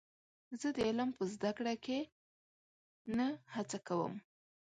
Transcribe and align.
زه 0.59 0.67
د 0.75 0.77
علم 0.87 1.09
په 1.17 1.23
زده 1.33 1.51
کړه 1.57 1.73
کې 1.85 1.99
نه 3.17 3.27
هڅه 3.55 3.77
کوم. 3.87 4.13